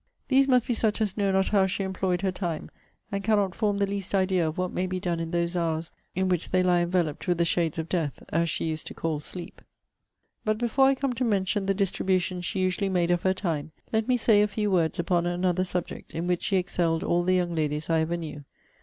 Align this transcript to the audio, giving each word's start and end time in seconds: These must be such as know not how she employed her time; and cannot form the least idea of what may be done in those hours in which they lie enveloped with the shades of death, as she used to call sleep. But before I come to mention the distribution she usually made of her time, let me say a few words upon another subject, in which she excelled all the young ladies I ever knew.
These 0.29 0.47
must 0.47 0.65
be 0.65 0.73
such 0.73 0.99
as 0.99 1.15
know 1.15 1.31
not 1.31 1.49
how 1.49 1.67
she 1.67 1.83
employed 1.83 2.23
her 2.23 2.31
time; 2.31 2.71
and 3.11 3.23
cannot 3.23 3.53
form 3.53 3.77
the 3.77 3.85
least 3.85 4.15
idea 4.15 4.47
of 4.47 4.57
what 4.57 4.71
may 4.71 4.87
be 4.87 4.99
done 4.99 5.19
in 5.19 5.29
those 5.29 5.55
hours 5.55 5.91
in 6.15 6.27
which 6.27 6.49
they 6.49 6.63
lie 6.63 6.79
enveloped 6.79 7.27
with 7.27 7.37
the 7.37 7.45
shades 7.45 7.77
of 7.77 7.87
death, 7.87 8.23
as 8.29 8.49
she 8.49 8.65
used 8.65 8.87
to 8.87 8.95
call 8.95 9.19
sleep. 9.19 9.61
But 10.43 10.57
before 10.57 10.87
I 10.87 10.95
come 10.95 11.13
to 11.13 11.23
mention 11.23 11.67
the 11.67 11.75
distribution 11.75 12.41
she 12.41 12.61
usually 12.61 12.89
made 12.89 13.11
of 13.11 13.21
her 13.21 13.33
time, 13.35 13.73
let 13.93 14.07
me 14.07 14.17
say 14.17 14.41
a 14.41 14.47
few 14.47 14.71
words 14.71 14.97
upon 14.97 15.27
another 15.27 15.63
subject, 15.63 16.15
in 16.15 16.25
which 16.25 16.41
she 16.41 16.57
excelled 16.57 17.03
all 17.03 17.21
the 17.21 17.35
young 17.35 17.53
ladies 17.53 17.87
I 17.87 17.99
ever 17.99 18.17
knew. 18.17 18.43